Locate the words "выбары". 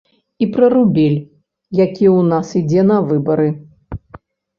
3.11-3.47